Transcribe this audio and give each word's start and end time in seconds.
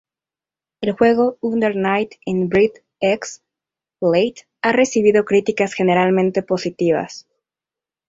El 0.81 0.93
juego 0.93 1.37
Under 1.41 1.75
Night 1.75 2.13
In-Birth 2.25 2.77
Exe:Late 3.01 4.47
ha 4.63 4.71
recibido 4.71 5.25
críticas 5.25 5.75
generalmente 5.75 6.41
positivas. 6.41 7.27